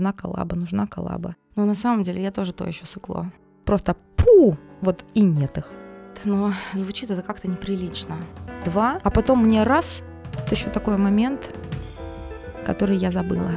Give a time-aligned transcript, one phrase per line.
[0.00, 1.36] нужна коллаба, нужна коллаба.
[1.56, 3.30] Но на самом деле я тоже то еще сыкло.
[3.66, 5.72] Просто пу, вот и нет их.
[6.24, 8.16] Но звучит это как-то неприлично.
[8.64, 10.02] Два, а потом мне раз,
[10.32, 11.54] это еще такой момент,
[12.64, 13.50] который я забыла.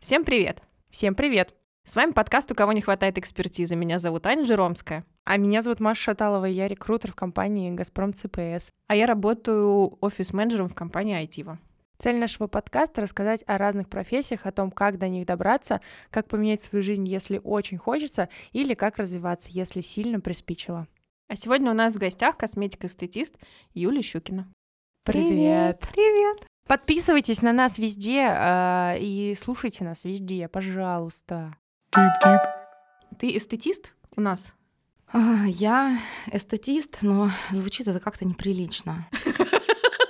[0.00, 0.62] Всем привет!
[0.90, 1.61] Всем привет!
[1.84, 3.74] С вами подкаст «У кого не хватает экспертизы».
[3.74, 5.04] Меня зовут Аня Жиромская.
[5.24, 8.70] А меня зовут Маша Шаталова, я рекрутер в компании «Газпром ЦПС».
[8.86, 11.58] А я работаю офис-менеджером в компании «Айтива».
[11.98, 15.80] Цель нашего подкаста— рассказать о разных профессиях, о том, как до них добраться,
[16.10, 20.86] как поменять свою жизнь, если очень хочется, или как развиваться, если сильно приспичило.
[21.28, 23.34] А сегодня у нас в гостях косметик-эстетист
[23.74, 24.46] Юлия Щукина.
[25.04, 25.80] Привет!
[25.92, 26.46] Привет!
[26.68, 31.50] Подписывайтесь на нас везде э, и слушайте нас везде, пожалуйста.
[33.18, 34.54] Ты эстетист у нас?
[35.12, 36.00] А, Я
[36.32, 39.08] эстетист, но звучит это как-то неприлично.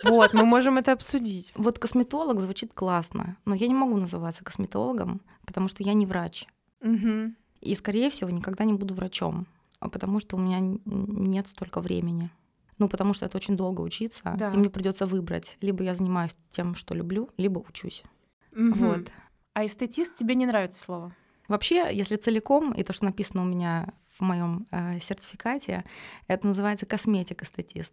[0.04, 1.52] Вот, мы можем это обсудить.
[1.54, 6.48] Вот косметолог звучит классно, но я не могу называться косметологом, потому что я не врач.
[6.80, 7.32] Угу.
[7.60, 9.46] И, скорее всего, никогда не буду врачом,
[9.78, 12.30] а потому что у меня нет столько времени.
[12.78, 14.52] Ну, потому что это очень долго учиться, Да.
[14.52, 15.56] и мне придется выбрать.
[15.60, 18.02] Либо я занимаюсь тем, что люблю, либо учусь.
[18.50, 19.12] Вот.
[19.54, 21.14] А эстетист тебе не нравится слово?
[21.52, 25.84] Вообще, если целиком, и то, что написано у меня в моем э, сертификате,
[26.26, 27.92] это называется косметик-эстетист.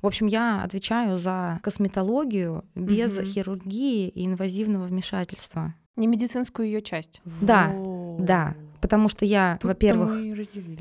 [0.00, 3.24] В общем, я отвечаю за косметологию без Мгм.
[3.26, 5.74] хирургии и инвазивного вмешательства.
[5.96, 7.20] Не медицинскую ее часть.
[7.40, 7.74] Да.
[8.20, 10.10] Да, потому что я, во-первых,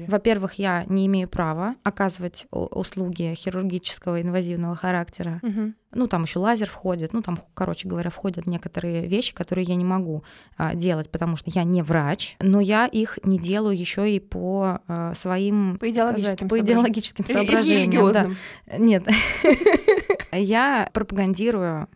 [0.07, 5.39] во-первых, я не имею права оказывать услуги хирургического инвазивного характера.
[5.41, 5.75] Мгм.
[5.91, 9.83] Ну, там еще лазер входит, ну, там, короче говоря, входят некоторые вещи, которые я не
[9.85, 10.23] могу
[10.55, 14.81] а, делать, потому что я не врач, но я их не делаю еще и по
[14.87, 18.13] а, своим По идеологическим сказать, по идеологическим Или- или соображениям.
[18.13, 18.29] да.
[18.77, 19.07] Нет.
[20.31, 21.87] Я пропагандирую,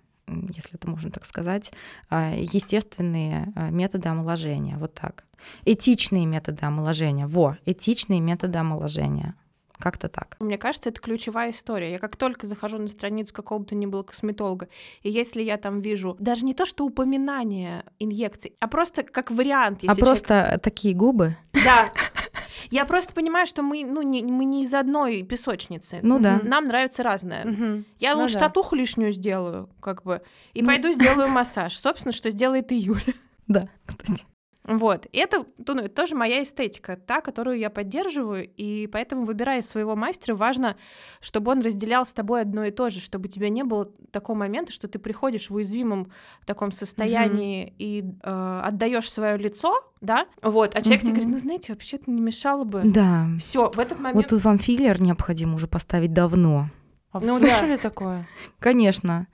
[0.54, 1.72] если это можно так сказать,
[2.10, 4.78] а, естественные а, методы омоложения.
[4.78, 5.26] Вот так.
[5.66, 7.28] Этичные методы омоложения.
[7.28, 9.36] Во, этичные методы омоложения.
[9.80, 10.38] Как-то так.
[10.40, 11.92] Мне кажется, это ключевая история.
[11.92, 14.70] Я как только захожу на страницу какого бы то ни было косметолога,
[15.02, 19.80] и если я там вижу даже не то, что упоминание инъекций, а просто как вариант,
[19.82, 21.36] а если человек- просто такие губы.
[21.66, 21.92] Да.
[22.72, 26.00] Я просто понимаю, что мы, ну, не, мы не из одной песочницы.
[26.04, 26.40] Ну да.
[26.44, 27.46] Нам нравится разное.
[27.46, 27.86] Мгм.
[28.00, 28.42] Я Ну лучше да.
[28.42, 30.22] татуху лишнюю сделаю, как бы,
[30.54, 30.68] и Ну.
[30.68, 31.78] пойду сделаю массаж.
[31.78, 33.02] Собственно, что сделает и Юля.
[33.48, 34.24] Да, кстати.
[34.66, 35.08] Вот.
[35.12, 39.96] И это, ну, это тоже моя эстетика, та, которую я поддерживаю, и поэтому, выбирая своего
[39.96, 40.78] мастера, важно,
[41.20, 44.38] чтобы он разделял с тобой одно и то же, чтобы у тебя не было такого
[44.38, 46.12] момента, что ты приходишь в уязвимом
[46.46, 51.20] таком состоянии и э, отдаешь свое лицо, да, вот, а человек тебе Мгм.
[51.22, 52.82] говорит, ну, знаете, вообще-то не мешало бы.
[52.86, 53.28] Да.
[53.40, 54.16] Все, в этот момент...
[54.16, 56.70] Вот тут вам филлер необходимо уже поставить давно.
[57.14, 57.48] А вы Ну да.
[57.48, 58.28] слышали такое?
[58.60, 59.28] Конечно.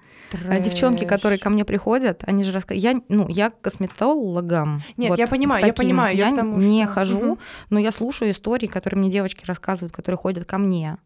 [0.47, 2.83] А девчонки, которые ко мне приходят, они же рассказывают.
[2.83, 4.83] Я, ну, я косметологам.
[4.97, 7.39] Нет, вот я понимаю, я понимаю, я Я тому, не что- хожу, Мгм.
[7.71, 10.97] но я слушаю истории, которые мне девочки рассказывают, которые ходят ко мне.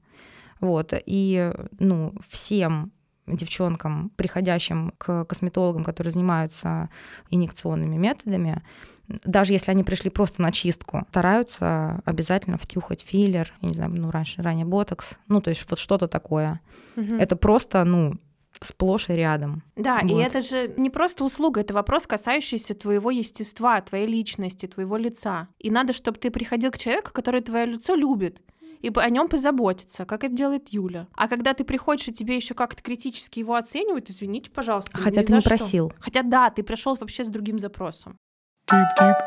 [0.59, 0.93] Вот.
[1.05, 2.91] И, ну, всем
[3.27, 6.89] девчонкам, приходящим к косметологам, которые занимаются
[7.29, 8.61] инъекционными методами,
[9.07, 14.09] даже если они пришли просто на чистку, стараются обязательно втюхать филлер, я не знаю, ну,
[14.09, 16.61] раньше, ранее ботокс, ну, то есть вот что-то такое.
[16.95, 17.19] Мгм.
[17.19, 18.13] Это просто, ну,
[18.61, 19.63] сплошь и рядом.
[19.75, 20.21] Да, и Вот.
[20.21, 25.47] это же не просто услуга, это вопрос, касающийся твоего естества, твоей личности, твоего лица.
[25.59, 28.41] И надо, чтобы ты приходил к человеку, который твое лицо любит,
[28.83, 31.07] и по- о нем позаботиться, как это делает Юля.
[31.15, 34.95] А когда ты приходишь, и тебе еще как-то критически его оценивают, извините, пожалуйста.
[34.97, 35.49] Хотя ни ты не что.
[35.49, 35.91] просил.
[35.99, 38.17] Хотя да, ты пришел вообще с другим запросом.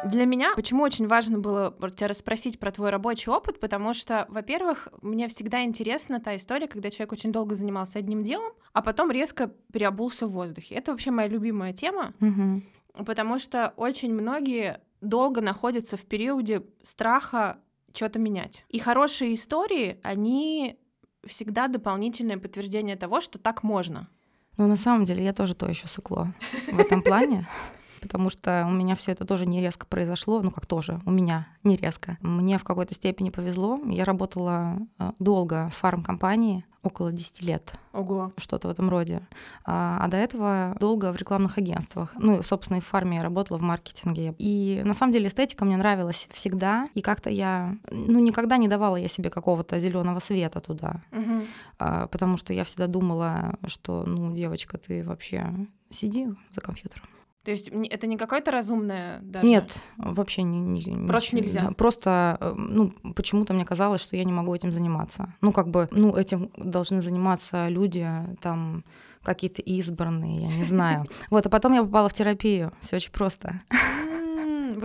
[0.05, 4.89] Для меня почему очень важно было тебя расспросить про твой рабочий опыт, потому что, во-первых,
[5.03, 9.49] мне всегда интересна та история, когда человек очень долго занимался одним делом, а потом резко
[9.73, 10.75] переобулся в воздухе.
[10.75, 12.63] Это вообще моя любимая тема, Мгм.
[13.05, 17.59] потому что очень многие долго находятся в периоде страха
[17.97, 18.65] что-то менять.
[18.69, 20.79] И хорошие истории, они
[21.25, 24.09] всегда дополнительное подтверждение того, что так можно.
[24.57, 26.33] Но на самом деле я тоже то еще сыкло
[26.71, 27.49] в этом плане.
[28.01, 31.49] Потому что у меня все это тоже не резко произошло, ну как тоже, у меня
[31.65, 32.19] не резко.
[32.21, 33.81] Мне в какой-то степени повезло.
[33.87, 38.33] Я работала э, долго в фармкомпании, около 10 лет, Ого.
[38.37, 39.21] что-то в этом роде.
[39.65, 42.15] А, а до этого долго в рекламных агентствах.
[42.19, 44.35] Ну, и, собственно, и в фарме я работала в маркетинге.
[44.39, 46.89] И на самом деле эстетика мне нравилась всегда.
[46.95, 51.03] И как-то я, ну, никогда не давала я себе какого-то зеленого света туда.
[51.11, 51.43] Мгм.
[51.79, 55.53] А, потому что я всегда думала, что, ну, девочка, ты вообще
[55.91, 57.09] сиди за компьютером.
[57.47, 59.47] То есть это не какое-то разумное даже?
[59.47, 61.61] Нет, вообще не, не Просто нельзя.
[61.61, 65.33] Да, просто, э, ну, почему-то мне казалось, что я не могу этим заниматься.
[65.43, 68.05] Ну, как бы, ну, этим должны заниматься люди,
[68.41, 68.83] там,
[69.23, 71.05] какие-то избранные, я не знаю.
[71.31, 72.73] Вот, а потом я попала в терапию.
[72.81, 73.61] Все очень просто.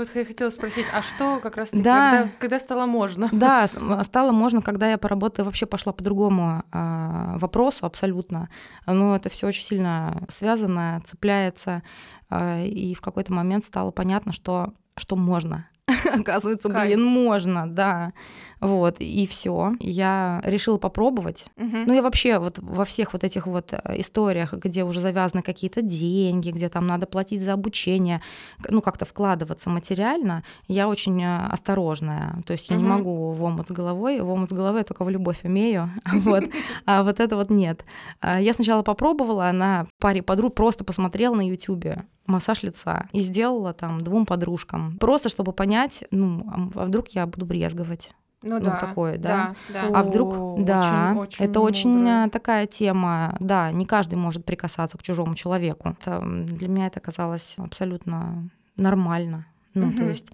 [0.01, 2.21] Вот я хотела спросить, а что как раз таки, да.
[2.21, 3.29] когда, когда стало можно?
[3.31, 8.49] Да, стало можно, когда я поработала, вообще пошла по другому э, вопросу абсолютно.
[8.87, 11.83] Но это все очень сильно связано, цепляется.
[12.31, 15.67] Э, и в какой-то момент стало понятно, что, что можно.
[16.13, 16.87] Оказывается, Кайф.
[16.87, 18.13] блин, можно, да.
[18.61, 19.73] Вот, и все.
[19.79, 21.47] Я решила попробовать.
[21.57, 21.77] Угу.
[21.87, 25.81] Ну, я вообще вот во всех вот этих вот э, историях, где уже завязаны какие-то
[25.81, 28.21] деньги, где там надо платить за обучение,
[28.69, 32.43] ну, как-то вкладываться материально, я очень э, осторожная.
[32.45, 32.83] То есть я угу.
[32.83, 34.19] не могу в омут с головой.
[34.21, 35.89] В омут с головой я только в любовь умею.
[36.31, 36.43] Вот.
[36.85, 37.83] А вот это вот нет.
[38.19, 43.73] А я сначала попробовала, на паре подруг просто посмотрела на Ютубе массаж лица и сделала
[43.73, 44.97] там двум подружкам.
[44.97, 46.45] Просто чтобы понять, ну,
[46.75, 48.13] а вдруг я буду брезговать.
[48.43, 49.53] Ну, ну да, такое, да.
[49.69, 49.99] да, да.
[49.99, 51.69] А вдруг, О, да, очень, очень это мудро.
[51.69, 55.89] очень э, такая тема, да, не каждый может прикасаться к чужому человеку.
[55.89, 59.45] Это, для меня это казалось абсолютно нормально.
[59.75, 59.97] Ну, угу.
[59.97, 60.31] то есть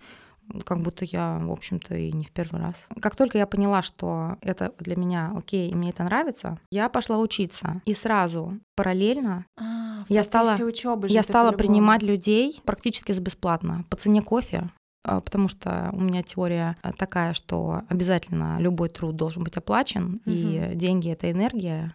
[0.66, 2.76] как будто я, в общем-то, и не в первый раз.
[3.02, 7.18] Как только я поняла, что это для меня окей, и мне это нравится, я пошла
[7.18, 7.82] учиться.
[7.86, 14.22] И сразу параллельно а, я стала, учебы я стала принимать людей практически бесплатно по цене
[14.22, 14.70] кофе
[15.04, 20.36] а, потому что у меня теория такая, что обязательно любой труд должен быть оплачен, угу.
[20.36, 21.94] и деньги это энергия,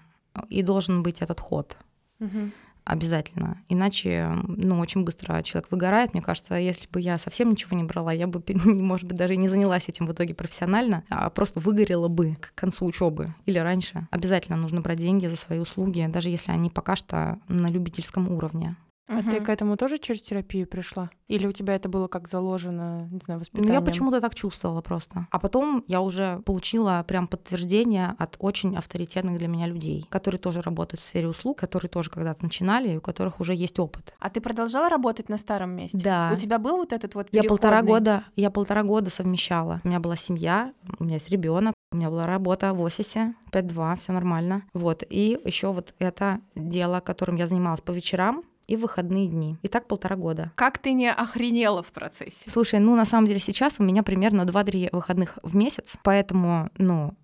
[0.49, 1.77] и должен быть этот ход.
[2.21, 2.51] Угу
[2.85, 3.63] обязательно.
[3.69, 6.15] Иначе, ну, очень быстро человек выгорает.
[6.15, 9.39] Мне кажется, если бы я совсем ничего не брала, я бы, может быть, даже и
[9.39, 14.07] не занялась этим в итоге профессионально, а просто выгорела бы к концу учебы или раньше.
[14.11, 18.77] Обязательно нужно брать деньги за свои услуги, даже если они пока что на любительском уровне.
[19.09, 19.31] А угу.
[19.31, 21.11] ты к этому тоже через терапию пришла?
[21.29, 23.75] Или у тебя это было как заложено, не знаю, воспитанием?
[23.75, 25.27] Ну, я почему-то так чувствовала просто.
[25.31, 30.63] А потом я уже получила прям подтверждение от очень авторитетных для меня людей, которые тоже
[30.63, 34.15] работают в сфере услуг, которые тоже когда-то начинали, и у которых уже есть опыт.
[34.19, 35.99] А ты продолжала работать на старом месте?
[36.03, 36.31] Да.
[36.33, 37.45] У тебя был вот этот вот переходный...
[37.45, 39.81] Я полтора года, я полтора года совмещала.
[39.85, 43.97] У меня была семья, у меня есть ребенок, у меня была работа в офисе, 5-2,
[43.97, 44.65] все нормально.
[44.73, 45.03] Вот.
[45.09, 49.59] И еще вот это дело, которым я занималась по вечерам, и выходные дни.
[49.61, 50.51] И так полтора года.
[50.55, 52.51] Как ты не охренела в процессе?
[52.51, 57.15] Слушай, ну на самом деле сейчас у меня примерно 2-3 выходных в месяц, поэтому, ну,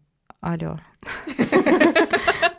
[0.41, 0.79] алло.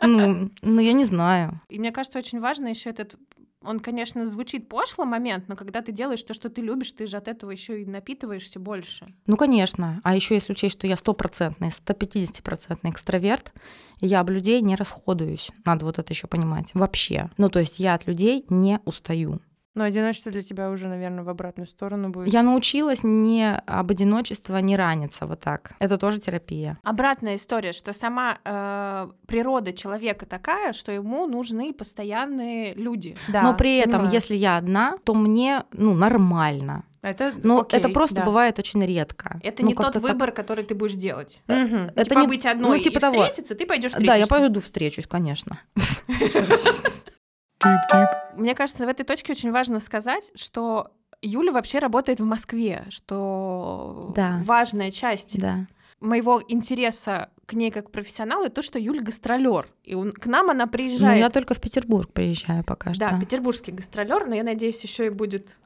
[0.02, 1.60] Ну, ну, я не знаю.
[1.68, 3.16] И мне кажется, очень важно еще этот
[3.62, 7.16] он, конечно, звучит пошло момент, но когда ты делаешь то, что ты любишь, ты же
[7.16, 9.06] от этого еще и напитываешься больше.
[9.26, 10.00] Ну, конечно.
[10.02, 13.52] А еще если учесть, что я стопроцентный, 150-процентный экстраверт,
[14.00, 15.50] я об людей не расходуюсь.
[15.64, 16.70] Надо вот это еще понимать.
[16.74, 17.30] Вообще.
[17.36, 19.40] Ну, то есть я от людей не устаю.
[19.74, 22.32] Но одиночество для тебя уже, наверное, в обратную сторону будет.
[22.32, 25.72] Я научилась не об одиночестве не раниться вот так.
[25.78, 26.78] Это тоже терапия.
[26.82, 33.16] Обратная история, что сама э, природа человека такая, что ему нужны постоянные люди.
[33.28, 34.14] Да, Но при этом, понимаю.
[34.14, 36.84] если я одна, то мне ну нормально.
[37.02, 38.24] Это, Но окей, это просто да.
[38.26, 39.40] бывает очень редко.
[39.42, 40.36] Это ну, не тот выбор, так...
[40.36, 41.40] который ты будешь делать.
[41.48, 41.76] Угу.
[41.94, 42.26] Это типа не...
[42.26, 43.22] быть одной ну, типа и того.
[43.22, 45.58] встретиться, ты пойдешь Да, я пойду встречусь, конечно.
[48.36, 50.92] Мне кажется, в этой точке очень важно сказать, что
[51.22, 54.40] Юля вообще работает в Москве, что да.
[54.44, 55.66] важная часть да.
[56.00, 59.66] моего интереса к ней как профессионалу это то, что Юля гастролер.
[59.84, 61.14] И он, к нам она приезжает.
[61.14, 63.08] Ну, я только в Петербург приезжаю пока что.
[63.10, 65.56] Да, петербургский гастролер, но я надеюсь, еще и будет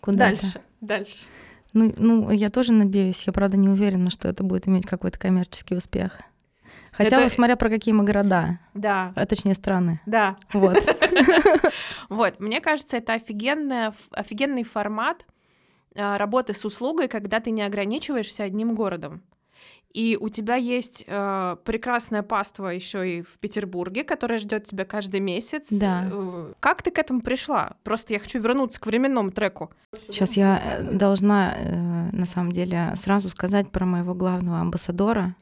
[0.00, 0.60] Куда дальше.
[0.80, 1.26] Дальше.
[1.72, 3.22] Ну, ну, я тоже надеюсь.
[3.26, 6.20] Я, правда, не уверена, что это будет иметь какой-то коммерческий успех.
[6.92, 7.30] Хотя, это...
[7.30, 8.58] смотря про какие мы города.
[8.74, 9.12] Да.
[9.16, 10.00] А точнее, страны.
[10.06, 10.36] Да.
[10.52, 10.78] Вот.
[12.08, 15.26] Вот, мне кажется, это офигенный формат
[15.94, 19.22] а, работы с услугой, когда ты не ограничиваешься одним городом.
[19.92, 25.18] И у тебя есть э, прекрасная паства еще и в Петербурге, которая ждет тебя каждый
[25.18, 25.66] месяц.
[25.68, 26.08] Да.
[26.12, 27.72] Э, как ты к этому пришла?
[27.82, 29.72] Просто я хочу вернуться к временному треку.
[30.06, 35.34] Сейчас я э, должна, э, на самом деле, сразу сказать про моего главного амбассадора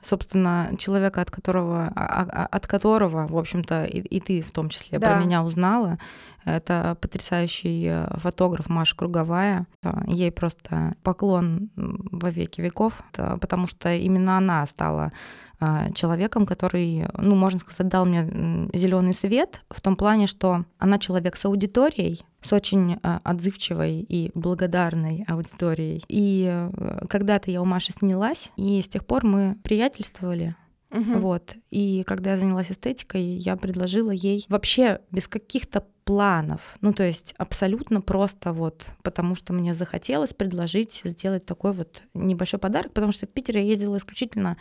[0.00, 4.68] собственно, человека, от которого, а, а, от которого, в общем-то, и, и ты в том
[4.68, 5.14] числе да.
[5.14, 5.98] про меня узнала.
[6.46, 9.66] Это потрясающий э, фотограф Маша Круговая.
[10.06, 15.12] Ей просто поклон во веки веков, потому что именно она стала
[15.94, 21.36] человеком, который, ну, можно сказать, дал мне зеленый свет в том плане, что она человек
[21.36, 26.04] с аудиторией, с очень отзывчивой и благодарной аудиторией.
[26.08, 30.54] И э, когда-то я у Маши снялась, и с тех пор мы приятельствовали.
[30.92, 31.18] Угу.
[31.20, 31.54] Вот.
[31.70, 36.76] И когда я занялась эстетикой, я предложила ей вообще без каких-то планов.
[36.80, 42.60] Ну, то есть абсолютно просто вот потому, что мне захотелось предложить сделать такой вот небольшой
[42.60, 44.56] подарок, потому что в Питере я ездила исключительно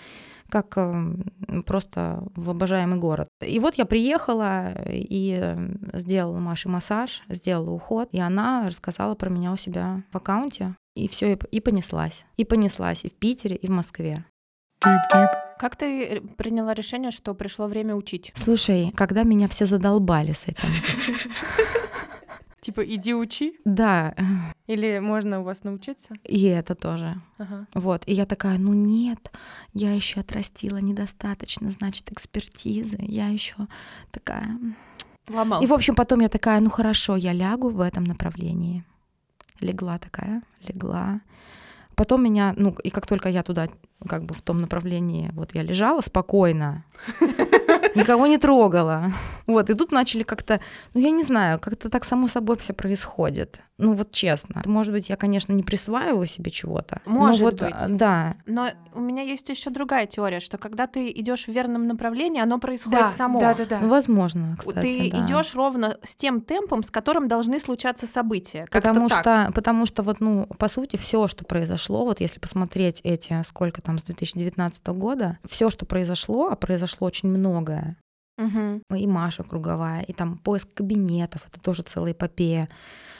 [0.49, 3.27] как э, просто в обожаемый город.
[3.45, 5.55] И вот я приехала и
[5.93, 10.75] сделала Маше массаж, сделала уход, и она рассказала про меня у себя в аккаунте.
[10.95, 12.25] И все, и понеслась.
[12.37, 14.25] И понеслась и в Питере, и в Москве.
[15.57, 18.33] Как ты приняла решение, что пришло время учить?
[18.35, 20.67] Слушай, когда меня все задолбали с этим.
[22.65, 23.59] Типа, иди учи?
[23.63, 24.15] Да.
[24.65, 26.15] Или можно у вас научиться?
[26.23, 27.21] И это тоже.
[27.37, 27.67] Ага.
[27.75, 28.03] Вот.
[28.07, 29.31] И я такая, ну нет,
[29.73, 32.97] я еще отрастила недостаточно, значит, экспертизы.
[33.01, 33.55] Я еще
[34.09, 34.57] такая.
[35.29, 35.63] Ломался.
[35.63, 38.83] И, в общем, потом я такая, ну хорошо, я лягу в этом направлении.
[39.59, 41.21] Легла такая, легла.
[41.95, 43.67] Потом меня, ну, и как только я туда,
[44.07, 46.83] как бы в том направлении, вот я лежала спокойно,
[47.95, 49.11] никого не трогала.
[49.47, 50.59] Вот, и тут начали как-то,
[50.93, 53.61] ну, я не знаю, как-то так само собой все происходит.
[53.77, 54.61] Ну, вот честно.
[54.65, 57.01] Может быть, я, конечно, не присваиваю себе чего-то.
[57.05, 57.97] Может но вот, быть.
[57.97, 58.35] Да.
[58.45, 62.57] Но у меня есть еще другая теория, что когда ты идешь в верном направлении, оно
[62.57, 63.39] происходит Да, само.
[63.39, 63.79] да, да, да.
[63.79, 65.25] Ну, возможно, кстати, ты да.
[65.25, 68.65] идешь ровно с тем темпом, с которым должны случаться события.
[68.71, 69.19] Потому так.
[69.19, 73.81] что, потому что вот, ну, по сути, все, что произошло, вот если посмотреть эти, сколько
[73.81, 77.97] там с 2019 года, все, что произошло, а произошло очень многое,
[78.37, 78.81] Мгм.
[78.93, 82.69] и Маша круговая, и там поиск кабинетов, это тоже целая эпопея.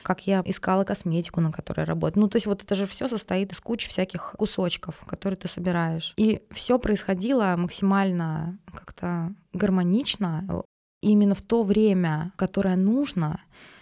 [0.03, 2.23] Как я искала косметику, на которой работаю.
[2.23, 6.13] Ну, то есть вот это же все состоит из кучи всяких кусочков, которые ты собираешь.
[6.17, 10.63] И все происходило максимально как-то гармонично,
[11.01, 13.41] именно в то время, которое нужно.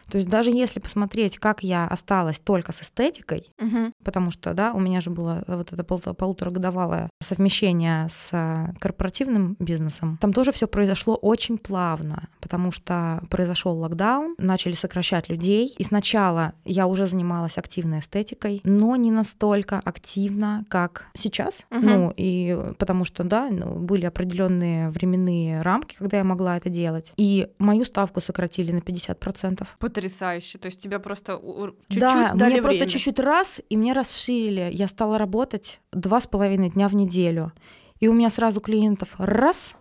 [0.10, 3.94] То есть даже если посмотреть, как я осталась только с эстетикой, Мгм.
[4.04, 9.56] потому что, да, у меня же было вот это пол- полуторагодовалое совмещение с э, корпоративным
[9.60, 10.18] бизнесом.
[10.22, 16.54] Там тоже все произошло очень плавно, потому что произошел локдаун, начали сокращать людей, и сначала
[16.66, 21.62] я уже занималась активной эстетикой, но не настолько активно, как сейчас.
[21.72, 21.86] Мгм.
[21.86, 27.14] Ну, и потому что, да, ну, были определенные временные рамки, когда я могла это делать.
[27.18, 29.68] И мою ставку сократили на 50%.
[29.94, 30.58] Потрясающе.
[30.58, 31.40] То есть тебя просто
[31.88, 32.90] чуть-чуть да, дали мне просто время.
[32.90, 34.70] чуть-чуть раз, и мне расширили.
[34.72, 37.52] Я стала работать два с половиной дня в неделю.
[38.00, 39.76] И у меня сразу клиентов раз.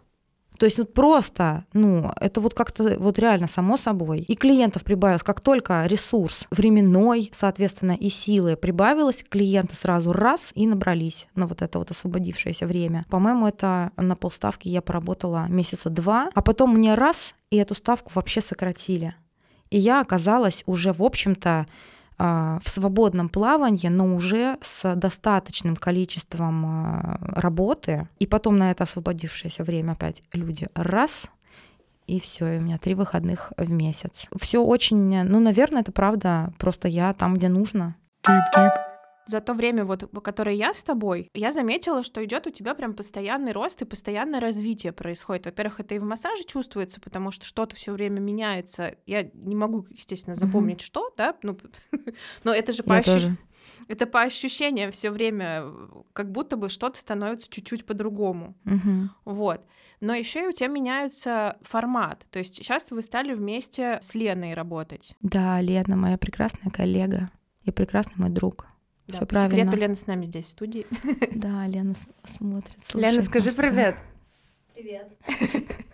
[0.59, 4.21] То есть вот просто, ну, это вот как-то вот реально само собой.
[4.21, 10.67] И клиентов прибавилось, как только ресурс временной, соответственно, и силы прибавилось, клиенты сразу раз и
[10.67, 13.07] набрались на вот это вот освободившееся время.
[13.11, 18.13] По-моему, это на полставки я поработала месяца два, а потом мне раз, и эту ставку
[18.15, 19.17] вообще сократили.
[19.73, 21.67] И я оказалась уже, в общем-то,
[22.19, 28.07] а, в свободном плавании, но уже с достаточным количеством а, работы.
[28.19, 31.29] И потом на это освободившееся время опять люди раз
[32.07, 34.29] и все, и у меня три выходных в месяц.
[34.39, 37.97] Все очень, ну, наверное, это правда, просто я там, где нужно.
[39.27, 42.95] За то время, вот, которое я с тобой, я заметила, что идет у тебя прям
[42.95, 45.47] постоянный рост и постоянное развитие происходит.
[45.47, 48.97] Во-первых, это и в массаже чувствуется, потому что что-то все время меняется.
[49.07, 51.57] Я не могу, естественно, запомнить, что, да, ну,
[52.45, 53.01] но это же по
[53.89, 55.65] это по ощущениям все время,
[56.13, 58.55] как будто бы что-то становится чуть-чуть по-другому.
[58.65, 59.11] Мгм.
[59.25, 59.65] Вот.
[60.01, 62.27] Но еще и у тебя меняется формат.
[62.31, 65.15] То есть сейчас вы стали вместе с Леной работать.
[65.21, 67.31] Да, Лена, моя прекрасная коллега
[67.63, 68.67] и прекрасный мой друг.
[69.09, 69.77] Да, Все по секрету правильно.
[69.77, 70.87] Лена с нами здесь в студии.
[71.35, 71.95] Да, Лена
[72.25, 72.79] смотрит.
[72.95, 73.95] Лена, скажи нас, да.
[74.75, 75.07] привет.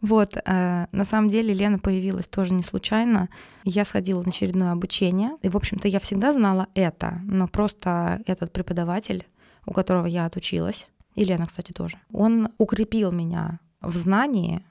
[0.00, 3.28] Вот, э, на самом деле Лена появилась тоже не случайно.
[3.64, 8.50] Я сходила на очередное обучение, и, в общем-то, я всегда знала это, но просто этот
[8.50, 9.26] преподаватель,
[9.66, 14.64] у которого я отучилась, и Лена, кстати, тоже, он укрепил меня в знании,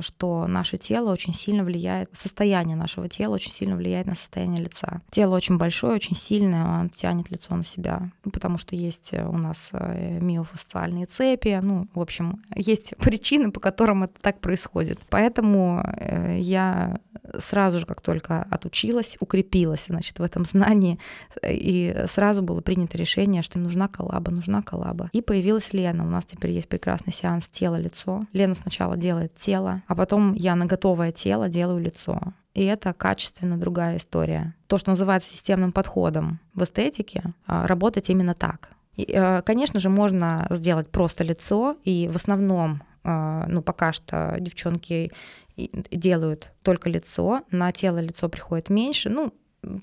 [0.00, 5.00] что наше тело очень сильно влияет, состояние нашего тела очень сильно влияет на состояние лица.
[5.10, 9.26] Тело очень большое, очень сильное, оно тянет лицо на себя, ну, потому что есть э,
[9.26, 14.98] у нас э, миофасциальные цепи, ну, в общем, есть причины, по которым это так происходит.
[15.08, 16.98] Поэтому э, я
[17.38, 20.98] сразу же, как только отучилась, укрепилась, значит, в этом знании,
[21.46, 25.08] и сразу было принято решение, что нужна коллаба, нужна коллаба.
[25.12, 26.04] И появилась Лена.
[26.04, 28.26] У нас теперь есть прекрасный сеанс тело-лицо.
[28.32, 32.20] Лена сначала делает тело, а потом я на готовое тело делаю лицо.
[32.54, 34.54] И это качественно другая история.
[34.66, 38.70] То, что называется системным подходом в эстетике, а, работать именно так.
[38.96, 44.36] И, э, Конечно же, можно сделать просто лицо, и в основном, э, ну, пока что
[44.38, 45.10] девчонки
[45.56, 49.32] делают только лицо, на тело лицо приходит меньше, ну,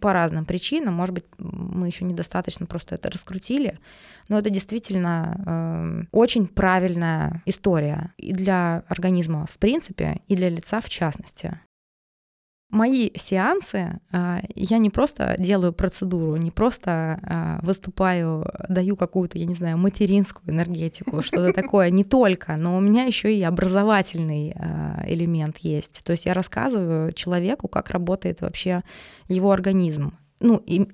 [0.02, 3.80] по разным причинам, может быть, мы еще недостаточно просто это раскрутили,
[4.28, 10.82] но это действительно э, очень правильная история и для организма в принципе, и для лица
[10.82, 11.60] в частности.
[12.70, 19.48] Мои сеансы, а, я не просто делаю процедуру, не просто а, выступаю, даю какую-то, я
[19.48, 25.04] не знаю, материнскую энергетику, что-то такое, не только, но у меня еще и образовательный а,
[25.08, 26.02] элемент есть.
[26.04, 28.84] То есть я рассказываю человеку, как работает вообще
[29.28, 30.14] его организм.
[30.40, 30.88] Ну, и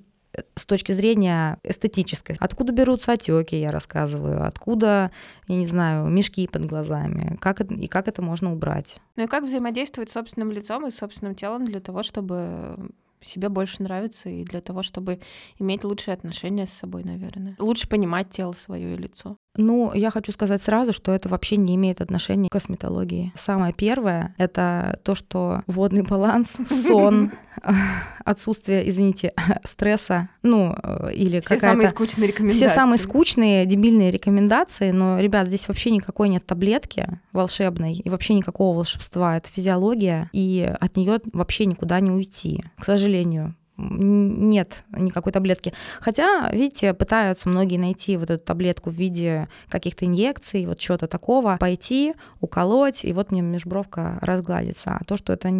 [0.54, 2.36] с точки зрения эстетической.
[2.40, 5.10] Откуда берутся отеки, я рассказываю, откуда,
[5.48, 9.00] я не знаю, мешки под глазами, как это, и как это можно убрать.
[9.16, 12.90] Ну и как взаимодействовать с собственным лицом и собственным телом для того, чтобы
[13.20, 15.20] себе больше нравится и для того, чтобы
[15.58, 17.56] иметь лучшие отношения с собой, наверное.
[17.58, 19.36] Лучше понимать тело свое и лицо.
[19.56, 23.32] Ну, я хочу сказать сразу, что это вообще не имеет отношения к косметологии.
[23.34, 26.48] Самое первое— это то, что водный баланс,
[26.86, 27.32] сон,
[28.24, 29.32] отсутствие, извините,
[29.64, 32.66] стресса, ну, э, или Все самые скучные рекомендации.
[32.66, 38.34] Все самые скучные, дебильные рекомендации, но, ребят, здесь вообще никакой нет таблетки волшебной, и вообще
[38.34, 39.36] никакого волшебства.
[39.36, 45.72] Это физиология, и от нее вообще никуда не уйти, к сожалению нет никакой таблетки.
[46.00, 51.56] Хотя, видите, пытаются многие найти вот эту таблетку в виде каких-то инъекций, вот чего-то такого,
[51.58, 54.96] пойти, уколоть, и вот мне межбровка разгладится.
[55.00, 55.50] А то, что это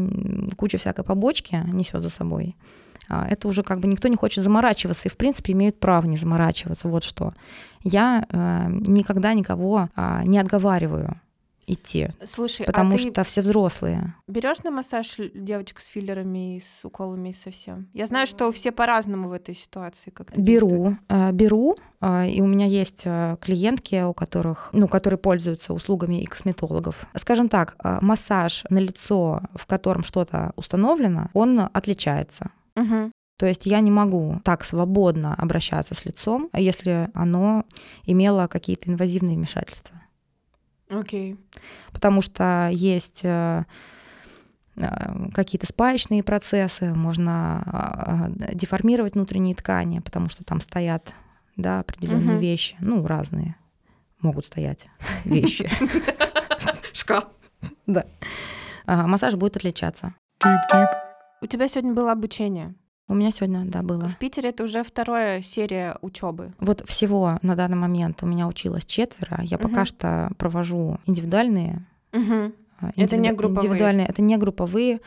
[0.56, 2.56] куча всякой побочки несет за собой,
[3.08, 6.16] а, это уже как бы никто не хочет заморачиваться и, в принципе, имеют право не
[6.16, 6.88] заморачиваться.
[6.88, 7.34] Вот что.
[7.84, 11.20] Я э, никогда никого э, не отговариваю
[11.66, 12.08] идти.
[12.24, 14.14] Слушай, а потому а что все взрослые.
[14.26, 17.88] Берешь на массаж девочек с филлерами и с уколами и совсем?
[17.92, 20.10] Я знаю, что все по-разному в этой ситуации.
[20.10, 25.18] Как беру, э, беру, э, и у меня есть э, клиентки, у которых, ну, которые
[25.18, 27.06] пользуются услугами и косметологов.
[27.16, 32.50] Скажем так, массаж на лицо, в котором что-то установлено, он отличается.
[32.76, 33.10] Угу.
[33.38, 37.64] То есть я не могу так свободно обращаться с лицом, если оно
[38.04, 40.00] имело какие-то инвазивные вмешательства.
[40.88, 41.32] Окей.
[41.32, 41.38] Okay.
[41.92, 43.64] Потому что есть э,
[44.76, 51.14] э, какие-то спаечные процессы, можно а, а, деформировать внутренние ткани, потому что там стоят
[51.56, 52.40] да, определенные uh-huh.
[52.40, 53.56] вещи, ну, разные
[54.20, 54.88] могут стоять
[55.24, 55.70] вещи.
[56.92, 57.24] Шкаф.
[57.86, 58.04] Да.
[58.86, 60.14] Массаж будет отличаться.
[61.40, 62.74] У тебя сегодня было обучение.
[63.08, 64.08] У меня сегодня, да, было.
[64.08, 66.52] В Питере это уже вторая серия учебы.
[66.58, 69.40] Вот всего на данный момент у меня училось четверо.
[69.42, 69.68] Я угу.
[69.68, 71.86] пока что провожу индивидуальные.
[72.12, 72.22] Угу.
[72.22, 72.52] Индиви...
[72.96, 73.68] Это не групповые.
[73.68, 75.00] Индивидуальные, это не групповые.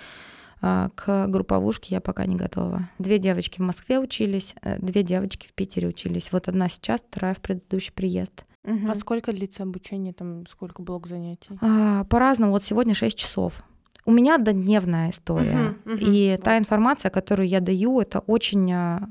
[0.61, 2.89] А, к групповушке я пока не готова.
[2.99, 6.31] Две девочки в Москве учились, э, две девочки в Питере учились.
[6.31, 8.45] Вот одна сейчас, вторая в предыдущий приезд.
[8.65, 8.91] Угу.
[8.91, 10.13] А сколько длится обучение?
[10.13, 11.57] Там сколько блок занятий?
[11.61, 12.51] А, по-разному.
[12.51, 13.63] Вот сегодня 6 часов.
[14.05, 15.51] У меня однодневная история.
[15.51, 15.99] Uh-huh, uh-huh.
[16.01, 19.07] И та информация, которую я даю, это очень а,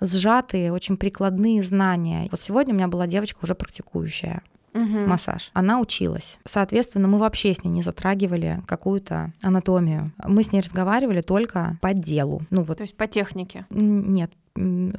[0.00, 2.28] сжатые, очень прикладные знания.
[2.30, 4.42] Вот сегодня у меня была девочка уже практикующая.
[4.74, 5.06] Uh-huh.
[5.06, 5.50] массаж.
[5.54, 6.38] Она училась.
[6.44, 10.12] Соответственно, мы вообще с ней не затрагивали какую-то анатомию.
[10.22, 12.42] Мы с ней разговаривали только по делу.
[12.50, 12.76] Ну вот.
[12.76, 13.64] То есть по технике?
[13.70, 14.30] Нет,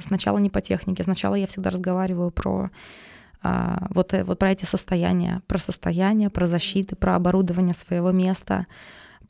[0.00, 1.04] сначала не по технике.
[1.04, 2.70] Сначала я всегда разговариваю про
[3.42, 8.66] а, вот, э, вот про эти состояния, про состояние, про защиты, про оборудование своего места,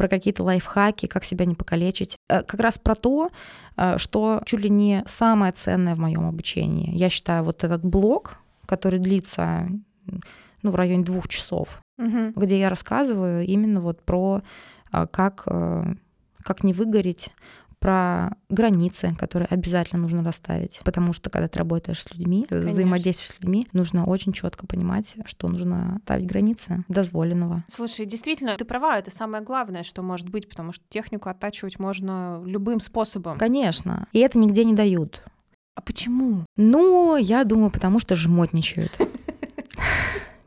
[0.00, 2.16] про какие-то лайфхаки, как себя не покалечить.
[2.30, 3.28] Э, как раз про то,
[3.76, 6.96] э, что чуть ли не самое ценное в моем обучении.
[6.96, 9.68] Я считаю, вот этот блок, который длится
[10.62, 12.32] ну, в районе двух часов, угу.
[12.34, 14.40] где я рассказываю именно вот про
[14.90, 17.28] э, как, как не выгореть,
[17.80, 20.80] про границы, которые обязательно нужно расставить.
[20.84, 22.70] Потому что когда ты работаешь с людьми, Конечно.
[22.70, 27.64] взаимодействуешь с людьми, нужно очень четко понимать, что нужно ставить границы дозволенного.
[27.68, 32.42] Слушай, действительно, ты права, это самое главное, что может быть, потому что технику оттачивать можно
[32.44, 33.38] любым способом.
[33.38, 34.06] Конечно.
[34.12, 35.22] И это нигде не дают.
[35.74, 36.44] А почему?
[36.56, 38.92] Ну, я думаю, потому что жмотничают.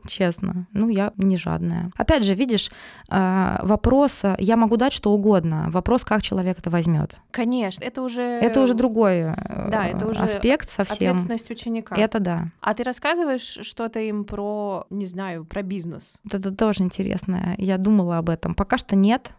[0.06, 0.66] честно.
[0.72, 1.90] Ну, я не жадная.
[1.96, 2.70] Опять же, видишь,
[3.08, 7.16] а, вопрос, я могу дать что угодно, вопрос, как человек это возьмет.
[7.30, 8.22] Конечно, это уже...
[8.22, 11.12] Это уже другой э, да, это уже аспект совсем.
[11.12, 11.96] Ответственность ученика.
[11.96, 12.48] Это да.
[12.60, 16.18] А ты рассказываешь что-то им про, не знаю, про бизнес?
[16.30, 17.54] Это тоже интересно.
[17.58, 18.54] Я думала об этом.
[18.54, 19.30] Пока что нет.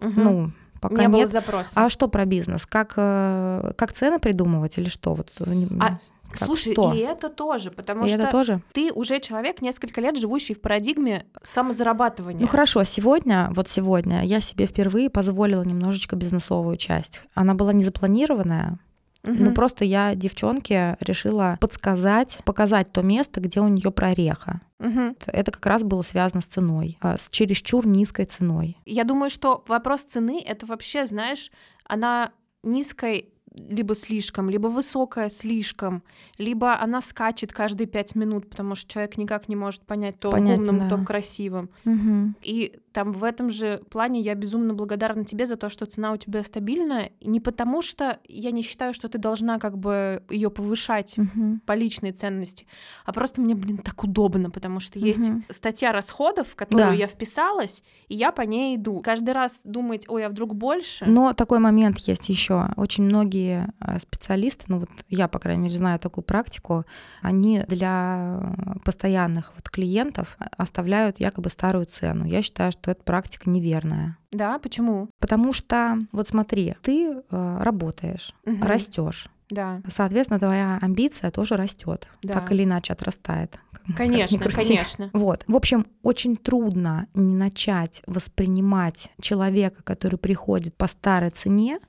[0.00, 0.12] Угу.
[0.16, 1.10] Ну, Пока не нет.
[1.12, 1.84] было запроса.
[1.84, 2.66] А что про бизнес?
[2.66, 5.14] Как, э, как цены придумывать или что?
[5.14, 5.98] Вот, а
[6.30, 6.92] как Слушай, что?
[6.92, 8.62] и это тоже, потому и что это тоже?
[8.72, 12.40] ты уже человек несколько лет живущий в парадигме самозарабатывания.
[12.40, 17.22] Ну хорошо, сегодня, вот сегодня я себе впервые позволила немножечко бизнесовую часть.
[17.34, 18.78] Она была не запланированная,
[19.22, 19.34] Угу.
[19.34, 24.60] Ну просто я девчонке решила подсказать, показать то место, где у нее прореха.
[24.78, 25.16] Угу.
[25.26, 28.78] Это как раз было связано с ценой, а, с чересчур низкой ценой.
[28.86, 31.50] Я думаю, что вопрос цены это вообще, знаешь,
[31.84, 36.02] она низкой либо слишком, либо высокая слишком,
[36.38, 40.60] либо она скачет каждые пять минут, потому что человек никак не может понять то понять,
[40.60, 40.88] умным, да.
[40.88, 41.70] то красивым.
[41.84, 42.34] Угу.
[42.42, 46.16] И там в этом же плане я безумно благодарна тебе за то, что цена у
[46.16, 47.12] тебя стабильная.
[47.20, 51.60] Не потому что я не считаю, что ты должна как бы ее повышать Мгм.
[51.66, 52.66] по личной ценности,
[53.04, 55.44] а просто мне, блин, так удобно, потому что есть Мгм.
[55.50, 56.94] статья расходов, в которую Да.
[56.94, 59.00] я вписалась, и я по ней иду.
[59.02, 61.04] Каждый раз думать, ой, а вдруг больше?
[61.06, 62.70] Но такой момент есть еще.
[62.76, 66.84] Очень многие э, специалисты, ну вот я, по крайней мере, знаю такую практику,
[67.22, 72.24] они для э, постоянных вот клиентов оставляют якобы старую цену.
[72.24, 74.16] Я считаю, что эта практика неверная.
[74.32, 75.08] Да, почему?
[75.18, 78.62] Потому что, вот смотри, ты э, работаешь, Мгм.
[78.62, 79.28] растешь.
[79.50, 82.34] Да, Соответственно, твоя амбиция тоже растет, Да.
[82.34, 83.58] так или иначе отрастает.
[83.96, 85.10] конечно, конечно.
[85.12, 85.42] Вот.
[85.48, 91.80] В общем, очень трудно не начать воспринимать человека, который приходит по старой цене,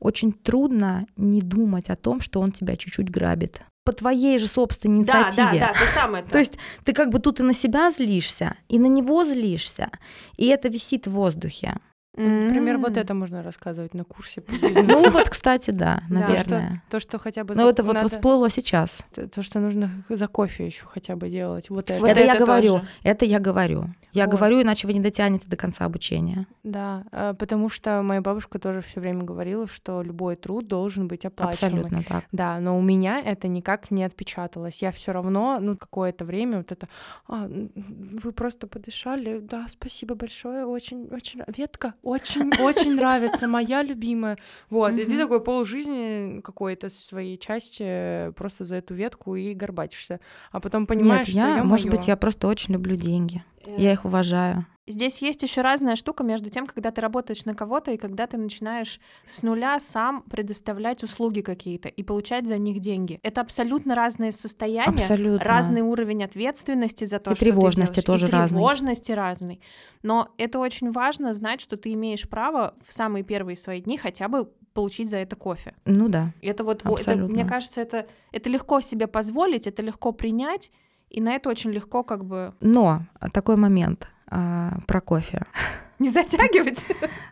[0.00, 3.62] очень трудно не думать о том, что он тебя чуть-чуть грабит.
[3.84, 5.60] По твоей же собственной Да, инициативе.
[5.60, 6.30] да, да, ты сам это.
[6.30, 6.52] То есть
[6.84, 9.90] ты как бы тут и на себя злишься, и на него злишься,
[10.36, 11.74] и это висит в воздухе.
[12.14, 13.02] Например, вот М.
[13.02, 15.10] это можно рассказывать на курсе по Ну бизнесу.
[15.10, 16.82] вот, кстати, да, наверное.
[16.90, 17.54] То, что хотя бы...
[17.54, 19.02] Ну это вот всплыло сейчас.
[19.34, 21.70] То, что нужно за кофе еще хотя бы делать.
[21.70, 22.00] Вот это.
[22.00, 23.86] Вот это, я говорю, это я говорю.
[24.12, 24.34] Я Вот.
[24.34, 26.46] говорю, иначе вы не дотянете до конца обучения.
[26.62, 31.24] Да, э, потому что моя бабушка тоже все время говорила, что любой труд должен быть
[31.24, 31.80] оплачиваемый.
[31.84, 32.24] Абсолютно так.
[32.30, 34.82] Да, но у меня это никак не отпечаталось.
[34.82, 36.88] Я все равно, ну, какое-то время вот это,
[37.26, 44.38] «А, вы просто подышали, да, спасибо большое, очень, очень, ветка, очень, очень нравится, моя любимая.
[44.70, 50.20] Вот, и ты такой полжизни какой-то своей части просто за эту ветку и горбатишься.
[50.50, 53.44] А потом понимаешь, Нет, что я, может быть, я просто очень люблю деньги.
[53.78, 54.66] Я их уважаю.
[54.88, 58.36] Здесь есть еще разная штука между тем, когда ты работаешь на кого-то и когда ты
[58.36, 63.20] начинаешь с нуля сам предоставлять услуги какие-то и получать за них деньги.
[63.22, 65.38] Это абсолютно разные состояния, Абсолютно.
[65.46, 68.22] разный уровень ответственности за то, И что тревожности ты делаешь.
[68.22, 68.56] тоже и разный.
[68.56, 69.60] тревожности разный.
[70.02, 74.26] Но это очень важно знать, что ты имеешь право в самые первые свои дни хотя
[74.26, 75.74] бы получить за это кофе.
[75.84, 76.32] Ну да.
[76.42, 80.72] Это вот, это, мне кажется, это, это легко себе позволить, это легко принять,
[81.08, 85.42] и на это очень легко как бы Но такой момент а, про кофе.
[85.98, 86.86] не затягивать.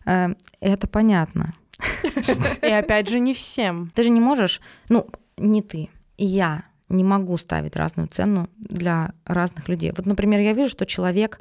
[0.07, 1.55] Э, это понятно.
[2.63, 3.91] И опять же, не всем.
[3.95, 4.61] Ты же не можешь,
[4.91, 5.07] ну,
[5.39, 9.93] не ты, я не могу ставить разную цену для разных людей.
[9.97, 11.41] Вот, например, я вижу, что человек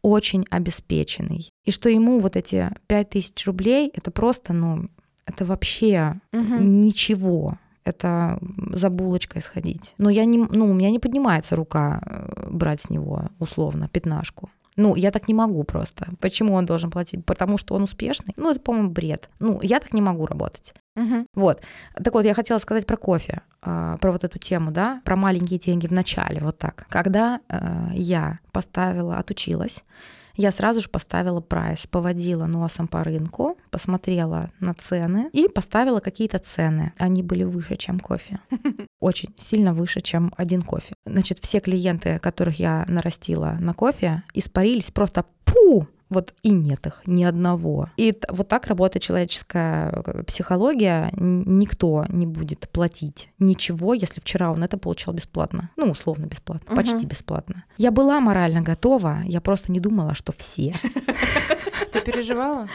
[0.00, 4.88] очень обеспеченный, и что ему вот эти 5000 рублей, это просто, ну,
[5.26, 7.58] это вообще ничего.
[7.84, 8.38] Это
[8.72, 9.94] за булочкой сходить.
[9.98, 14.48] Но я не, ну, у меня не поднимается рука э, брать с него условно пятнашку.
[14.76, 16.08] Ну, я так не могу просто.
[16.20, 17.24] Почему он должен платить?
[17.24, 18.34] Потому что он успешный?
[18.36, 19.30] Ну, это, по-моему, бред.
[19.40, 20.74] Ну, я так не могу работать.
[20.96, 21.26] Мгм.
[21.34, 21.60] Вот.
[22.02, 25.58] Так вот, я хотела сказать про кофе, а, про вот эту тему, да, про маленькие
[25.58, 26.86] деньги в начале, вот так.
[26.88, 29.84] Когда э, я поставила, отучилась,
[30.36, 36.38] я сразу же поставила прайс, поводила носом по рынку, посмотрела на цены и поставила какие-то
[36.38, 36.92] цены.
[36.98, 38.40] Они были выше, чем кофе.
[39.00, 40.94] Очень сильно выше, чем один кофе.
[41.06, 47.02] Значит, все клиенты, которых я нарастила на кофе, испарились просто пу, вот и нет их,
[47.06, 47.90] ни одного.
[47.96, 51.10] И вот так работает человеческая э, психология.
[51.16, 55.70] Никто не будет платить ничего, если вчера он это получал бесплатно.
[55.76, 56.76] Ну, условно бесплатно, Мгм.
[56.76, 57.64] почти бесплатно.
[57.76, 60.74] Я была морально готова, я просто не думала, что все.
[61.92, 62.68] Ты переживала?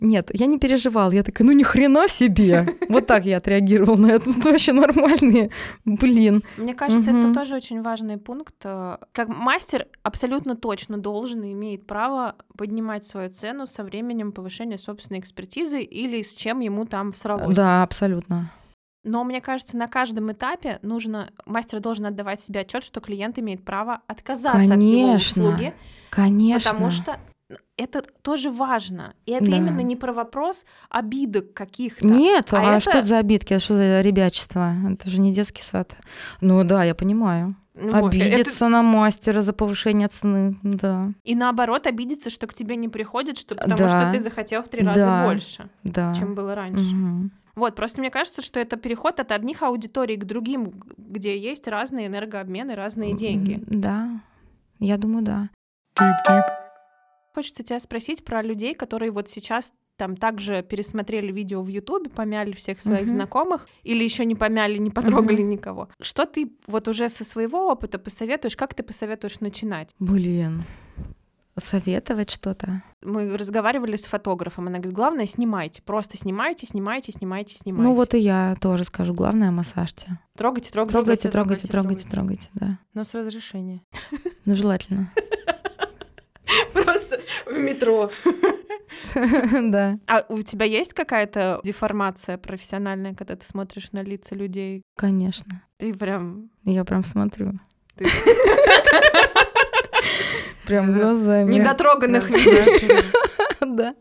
[0.00, 1.10] Нет, я не переживала.
[1.10, 2.66] Я такая, ну ни хрена себе.
[2.88, 4.30] Вот так я отреагировала на это.
[4.36, 5.50] Это вообще нормальные.
[5.84, 6.42] Блин.
[6.56, 7.20] Мне кажется, Мгм.
[7.20, 8.54] это тоже очень важный пункт.
[8.60, 15.20] Как мастер абсолютно точно должен и имеет право поднимать свою цену со временем повышения собственной
[15.20, 17.56] экспертизы или с чем ему там всралось.
[17.56, 18.50] Да, абсолютно.
[19.04, 23.64] Но мне кажется, на каждом этапе нужно мастер должен отдавать себе отчет, что клиент имеет
[23.64, 25.74] право отказаться от его Конечно, услуги,
[26.10, 26.70] Конечно.
[26.72, 27.18] потому что
[27.76, 29.14] это тоже важно.
[29.26, 29.56] И это Да.
[29.56, 32.06] именно не про вопрос обидок каких-то.
[32.06, 33.54] Нет, а, А это- что это за обидки?
[33.54, 34.74] А Что за ребячество?
[34.92, 35.96] Это же не детский сад.
[36.40, 37.54] Ну да, я понимаю.
[37.74, 42.54] Ну, вот, это- Обидеться на мастера за повышение цены, да, И наоборот, обидеться, что к
[42.54, 43.88] тебе не приходит, что, потому Да.
[43.88, 45.24] что ты захотел в три раза Да.
[45.26, 46.14] больше, да.
[46.14, 46.82] чем было раньше.
[46.94, 47.30] Мгм.
[47.54, 52.06] Вот, просто мне кажется, что это переход от одних аудиторий к другим, где есть разные
[52.06, 53.62] энергообмены, разные деньги.
[53.66, 54.08] Да,
[54.80, 55.48] я думаю, да.
[57.36, 62.52] Хочется тебя спросить про людей, которые вот сейчас там также пересмотрели видео в Ютубе, помяли
[62.52, 63.10] всех своих Мгм.
[63.10, 65.50] знакомых, или еще не помяли, не потрогали Мгм.
[65.50, 65.88] никого.
[66.00, 69.90] Что ты вот уже со своего опыта посоветуешь, как ты посоветуешь начинать?
[69.98, 70.64] Блин,
[71.58, 72.82] советовать что-то?
[73.02, 77.86] Мы разговаривали с фотографом, она говорит, главное снимайте, просто снимайте, снимайте, снимайте, снимайте.
[77.86, 80.18] Ну вот и я тоже скажу, главное массажьте.
[80.38, 82.48] трогайте, трогайте, Трогайте, трогайте, трогайте, трогайте, трогайте.
[82.48, 82.78] трогайте, да.
[82.94, 83.82] Но с разрешения.
[84.46, 85.12] Ну желательно.
[87.46, 88.10] В метро.
[89.14, 89.98] Да.
[90.06, 94.82] А у тебя есть какая-то деформация профессиональная, когда ты смотришь на лица людей?
[94.96, 95.62] Конечно.
[95.76, 96.50] Ты прям...
[96.64, 97.58] Я прям смотрю.
[100.66, 101.52] Прям глазами.
[101.52, 103.12] Недотроганных видишь.
[103.60, 103.94] Да.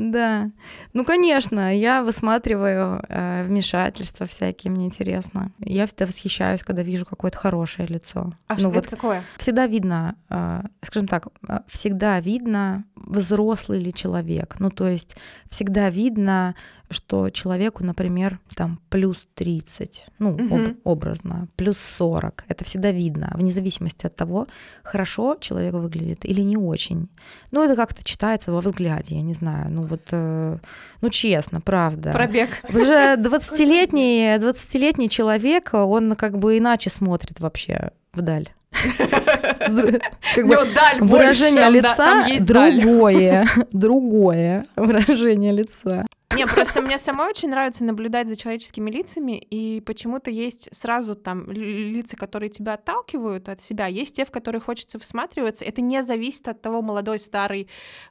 [0.00, 0.50] Да.
[0.94, 5.52] Ну, конечно, я высматриваю э, вмешательства всякие, мне интересно.
[5.58, 8.32] Я всегда восхищаюсь, когда вижу какое-то хорошее лицо.
[8.46, 9.22] А ну, что вот это какое?
[9.36, 14.56] всегда видно, э, скажем так, э, всегда видно, взрослый ли человек.
[14.60, 15.16] Ну, то есть
[15.48, 16.54] всегда видно,
[16.90, 20.76] что человеку, например, там плюс 30, ну, об- Мгм.
[20.84, 22.44] образно, плюс 40.
[22.48, 24.46] Это всегда видно, вне зависимости от того,
[24.82, 27.08] хорошо человек выглядит или не очень.
[27.52, 29.70] Ну, это как-то читается во взгляде, я не знаю.
[29.70, 30.58] Ну, вот, э,
[31.00, 32.10] ну, честно, правда.
[32.12, 32.48] Пробег.
[32.68, 38.48] Уже 20-летний, 20-летний человек, он как бы иначе смотрит вообще вдаль.
[40.34, 42.80] Как бы даль выражение больше, да, лица там даль.
[42.80, 46.06] другое, другое выражение лица.
[46.36, 51.50] Не, просто мне самой очень нравится наблюдать за человеческими лицами, и почему-то есть сразу там
[51.50, 55.64] лица, которые тебя отталкивают от себя, есть те, в которые хочется всматриваться.
[55.64, 57.68] Это не зависит от того, молодой, старый,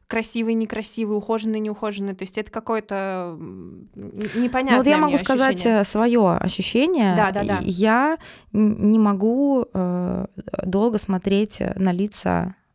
[0.08, 2.14] красивый, некрасивый, ухоженный, неухоженный.
[2.14, 5.84] То есть это какое-то непонятное Ну вот я могу сказать ощущение.
[5.84, 7.16] свое ощущение.
[7.16, 7.60] Да, да, да.
[7.62, 8.18] Я
[8.52, 10.26] не могу э,
[10.64, 12.69] долго смотреть на лица э,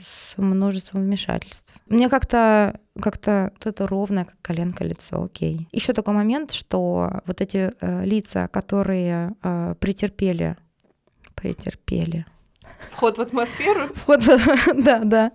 [0.00, 1.74] с множеством вмешательств.
[1.86, 5.68] Мне как-то как-то вот это ровное, как коленка лицо, окей.
[5.72, 10.56] Еще такой момент, что вот эти э, лица, которые э, претерпели,
[11.34, 12.26] претерпели,
[12.90, 13.88] Вход в атмосферу.
[13.94, 14.20] вход,
[14.76, 15.32] да, да,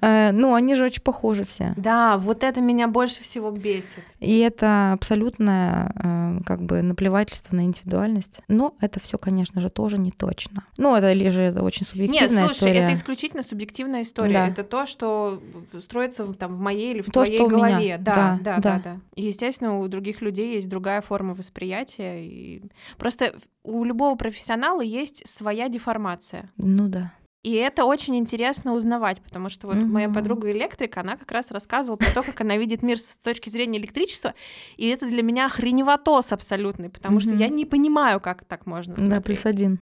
[0.00, 1.72] Э, ну они же очень похожи все.
[1.76, 4.04] Да, вот это меня больше всего бесит.
[4.20, 8.40] И это абсолютное э, как бы наплевательство на индивидуальность.
[8.48, 10.64] Но это все, конечно же, тоже не точно.
[10.78, 12.78] Ну, это лишь это очень Нет, субъективная слушай, история.
[12.80, 14.34] это исключительно субъективная история.
[14.34, 14.48] Да.
[14.48, 15.40] Это то, что
[15.80, 17.56] строится там в моей или в То, твоей у меня.
[17.56, 17.96] голове.
[17.98, 18.80] Да, Да, да, да, да.
[18.84, 22.24] да, И, естественно, у других людей есть другая форма восприятия.
[22.24, 22.62] И...
[22.98, 26.50] Просто у любого профессионала есть своя деформация.
[26.58, 27.12] Ну да.
[27.42, 30.14] И это очень интересно узнавать, потому что вот моя Мгм.
[30.14, 33.78] подруга электрик, она как раз рассказывала про то, как она видит мир с точки зрения
[33.78, 34.32] электричества,
[34.78, 37.38] и это для меня хреневатос абсолютный, потому что Мгм.
[37.38, 39.24] я не понимаю, как так можно Да, смотреть.
[39.24, 39.78] плюс один.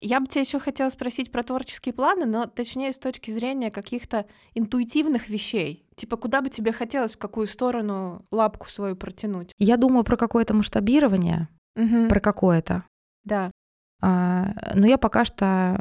[0.00, 4.26] Я бы тебя еще хотела спросить про творческие планы, но точнее с точки зрения каких-то
[4.54, 5.86] интуитивных вещей.
[5.96, 9.52] Типа, куда бы тебе хотелось, в какую сторону лапку свою протянуть?
[9.58, 12.08] Я думаю про какое-то масштабирование, Мгм.
[12.08, 12.84] про какое-то.
[13.24, 13.50] Да.
[14.00, 15.76] А, но я пока что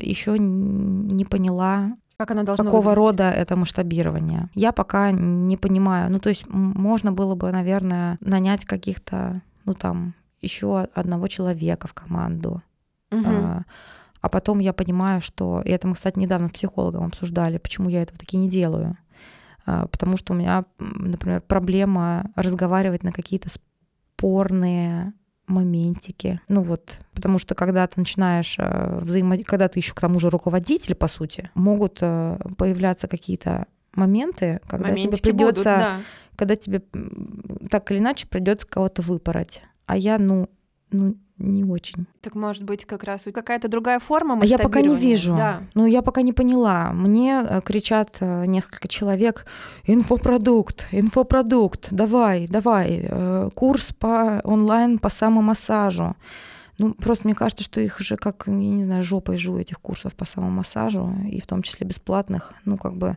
[0.00, 2.98] еще не поняла, Как оно должно какого выглядеть?
[2.98, 4.48] рода это масштабирование.
[4.54, 6.10] Я пока не понимаю.
[6.10, 11.94] Ну, то есть можно было бы, наверное, нанять каких-то, ну, там, еще одного человека в
[11.94, 12.62] команду.
[13.10, 13.24] Мгм.
[13.26, 13.62] А,
[14.20, 15.62] а потом я понимаю, что...
[15.64, 18.96] И это мы, кстати, недавно с психологом обсуждали, почему я этого таки не делаю.
[19.64, 25.12] А, Потому что у меня, например, проблема разговаривать на какие-то спорные
[25.46, 26.40] моментики.
[26.48, 30.94] Ну вот, потому что когда ты начинаешь взаимодействовать, когда ты еще к тому же руководитель,
[30.94, 36.00] по сути, могут э, появляться какие-то моменты, когда Моментики тебе будут, придется да.
[36.36, 36.82] когда тебе
[37.70, 39.62] так или иначе придется кого-то выпороть.
[39.86, 40.48] А я, ну,
[40.90, 42.06] ну, не очень.
[42.22, 45.36] Так может быть как раз какая-то другая форма А я пока не вижу.
[45.36, 45.62] Да.
[45.74, 46.92] Ну, я пока не поняла.
[46.92, 49.46] Мне э, кричат э, несколько человек,
[49.84, 56.16] инфопродукт, инфопродукт, давай, давай, э, курс по онлайн по самомассажу.
[56.78, 60.14] Ну, просто мне кажется, что их же как, я не знаю, жопой жую этих курсов
[60.14, 62.54] по самомассажу, и в том числе бесплатных.
[62.64, 63.16] Ну, как бы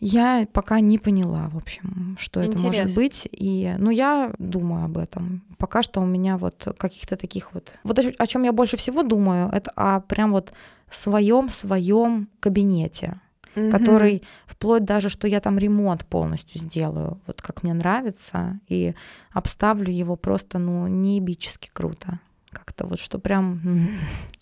[0.00, 2.94] я пока не поняла, в общем, что это может Интересно.
[3.02, 3.28] быть.
[3.32, 5.42] И, ну, я думаю об этом.
[5.58, 7.74] Пока что у меня вот каких-то таких вот...
[7.82, 10.52] Вот о, чем я больше всего думаю, это о прям вот
[10.90, 13.20] своем своем кабинете,
[13.54, 13.70] Мгм.
[13.70, 18.94] который вплоть даже, что я там ремонт полностью сделаю, вот как мне нравится, и
[19.32, 22.20] обставлю его просто, ну, неебически круто.
[22.50, 23.60] Как-то вот, что прям...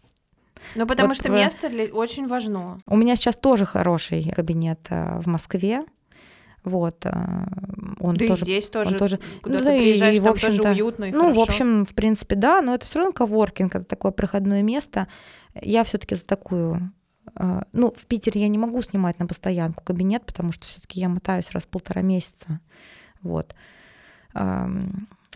[0.75, 1.85] Ну, потому Вот что в- место для...
[1.87, 2.79] очень важно.
[2.87, 5.85] У меня сейчас тоже хороший кабинет э, в Москве.
[6.65, 7.05] Вот.
[7.07, 7.13] э,
[8.01, 10.33] Он Да и тоже здесь тоже, тоже- куда Ну да, и- приезжаешь, и, в там
[10.35, 11.43] тоже общем-то, уютно и Ну, в хорошо.
[11.43, 15.07] общем, в принципе, да, но это все равно коворкинг, это такое проходное место.
[15.63, 16.93] Я все-таки за такую.
[17.39, 21.09] э, Ну, в Питере я не могу снимать на постоянку кабинет, потому что все-таки я
[21.09, 22.61] мотаюсь раз в полтора месяца.
[23.23, 23.55] Вот.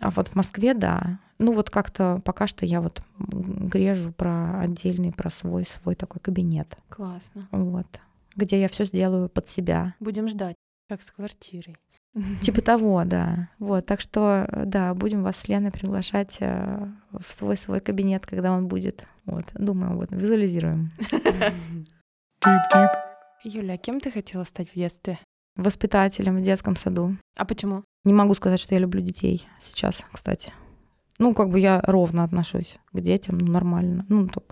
[0.01, 1.19] А вот в Москве, да.
[1.37, 6.75] Ну, вот как-то пока что я вот грежу про отдельный, про свой, свой такой кабинет.
[6.89, 7.47] Классно.
[7.51, 7.87] Вот.
[8.35, 9.95] Где я все сделаю под себя.
[9.99, 10.55] Будем ждать.
[10.89, 11.77] Как с квартирой.
[12.41, 13.49] Типа того, да.
[13.59, 18.25] Вот, так что, э, да, будем вас с Леной приглашать э, в свой свой кабинет,
[18.25, 19.05] когда он будет.
[19.25, 20.91] Вот, думаю, вот, визуализируем.
[23.43, 25.19] Юля, а кем ты хотела стать в детстве?
[25.55, 27.17] Воспитателем в детском саду.
[27.35, 27.83] А почему?
[28.03, 30.51] Не могу сказать, что я люблю детей сейчас, кстати.
[31.19, 34.05] Ну, как бы я ровно отношусь к детям, ну, нормально.
[34.09, 34.43] Ну, так,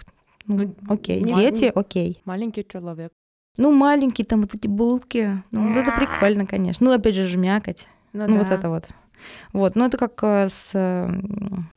[0.46, 1.24] ну, Ну, окей.
[1.24, 2.22] не Дети, окей.
[2.26, 3.12] Маленький человек.
[3.58, 5.42] Ну, маленькие там вот эти булки.
[5.52, 6.86] Ну, вот это прикольно, конечно.
[6.86, 7.88] Ну, опять же, жмякать.
[8.14, 8.56] Ну, вот да.
[8.56, 8.86] это вот.
[9.52, 11.10] Вот, ну это как э, с э,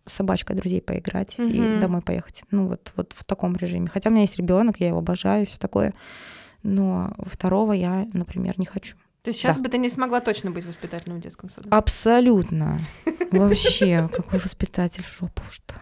[0.06, 1.80] собачкой друзей поиграть и Мгм.
[1.80, 2.44] домой поехать.
[2.52, 3.88] Ну вот, вот в таком режиме.
[3.88, 5.92] Хотя у меня есть ребенок, я его обожаю, все такое.
[6.62, 8.96] Но второго я, например, не хочу.
[9.22, 9.62] То есть сейчас Да.
[9.62, 11.68] бы ты не смогла точно быть воспитателем в детском саду?
[11.70, 12.80] Абсолютно.
[13.30, 15.74] Вообще, какой воспитатель в жопу, что.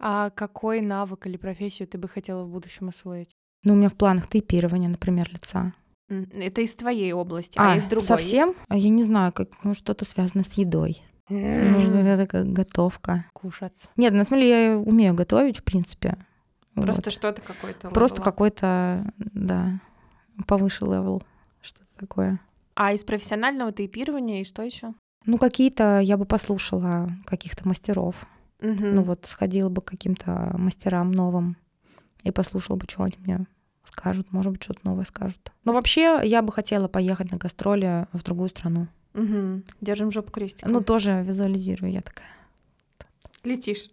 [0.00, 3.30] А какой навык или профессию ты бы хотела в будущем освоить?
[3.64, 5.72] Ну, у меня в планах тейпирование, например, лица.
[6.08, 8.54] Это из твоей области, а, из другой совсем?
[8.68, 11.02] А я не знаю, как ну, что-то связано с едой.
[11.28, 13.26] Ну, это как готовка.
[13.34, 13.88] Кушаться.
[13.96, 16.16] Нет, на самом деле я умею готовить, в принципе.
[16.76, 16.86] есть?
[16.86, 17.12] Просто Вот.
[17.12, 17.88] что-то какое-то.
[17.90, 19.80] Просто какой-то, да,
[20.46, 21.22] повыше level,
[21.60, 22.40] что-то такое.
[22.80, 24.94] А из профессионального тейпирования и что еще?
[25.26, 28.24] Ну, какие-то я бы послушала каких-то мастеров.
[28.60, 31.56] Ну вот сходила бы к каким-то мастерам новым
[32.22, 33.46] и послушала бы, что они мне
[33.82, 35.52] скажут, может быть, что-то новое скажут.
[35.64, 38.86] Но вообще я бы хотела поехать на гастроли в другую страну.
[39.12, 39.64] Мгм.
[39.80, 40.72] Держим жопу крестиком.
[40.72, 42.28] Ну, тоже визуализирую, я такая.
[43.44, 43.90] Летишь.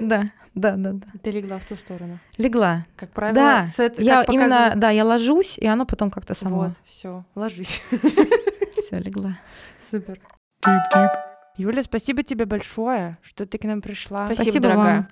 [0.00, 1.06] Да, да, да, да.
[1.22, 2.18] Ты легла в ту сторону.
[2.38, 2.86] Легла.
[2.96, 6.10] Как правило, Да, с эт- Я как именно, показывает- да, я ложусь, и оно потом
[6.10, 6.56] как-то само.
[6.56, 7.82] Вот, все, ложись.
[8.76, 9.38] Все, легла.
[9.78, 10.20] Супер.
[11.56, 14.26] Юля, спасибо тебе большое, что ты к нам пришла.
[14.26, 14.94] Спасибо, Спасибо дорогая.
[14.96, 15.08] вам.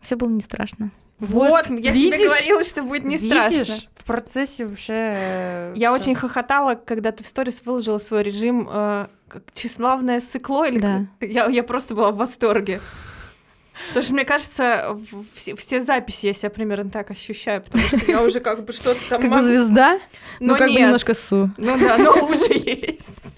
[0.00, 0.90] Все было не страшно.
[1.18, 2.16] Вот, я видишь?
[2.18, 3.28] тебе говорила, что будет не Видишь?
[3.66, 3.74] страшно.
[3.96, 4.94] В процессе вообще...
[5.16, 5.96] э, Я всё.
[5.96, 10.66] очень хохотала, когда ты в сторис выложила свой режим э, как тщеславное сыкло.
[10.66, 11.06] Или Да.
[11.18, 12.80] как- я, я просто была в восторге.
[13.88, 14.96] Потому что, мне кажется,
[15.34, 19.00] все, все записи я себя примерно так ощущаю, потому что я уже как бы что-то
[19.08, 19.98] там Как бы могу- звезда,
[20.38, 21.50] Но ну как бы немножко су.
[21.56, 23.36] Ну да, но уже есть.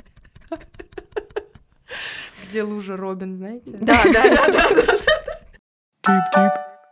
[2.49, 3.77] Где лужа Робин, знаете?
[3.79, 4.67] Да, да, да, да.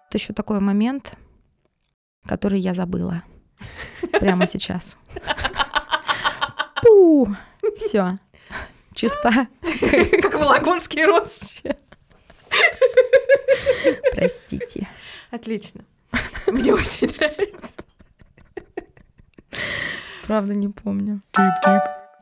[0.09, 1.15] Это еще такой момент,
[2.27, 3.23] который я забыла
[4.13, 4.97] прямо сейчас.
[7.77, 8.15] Все.
[8.95, 9.49] Чиста.
[10.23, 11.63] Как волоконский рост.
[14.15, 14.89] Простите.
[15.31, 15.85] Отлично.
[16.47, 17.73] Мне очень нравится.
[20.27, 21.23] Правда не помню.